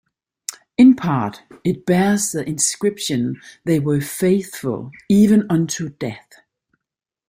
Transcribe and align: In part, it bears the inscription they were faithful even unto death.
In 0.79 0.95
part, 0.95 1.43
it 1.63 1.85
bears 1.85 2.31
the 2.31 2.43
inscription 2.49 3.39
they 3.65 3.79
were 3.79 4.01
faithful 4.01 4.89
even 5.09 5.45
unto 5.47 5.89
death. 5.89 6.37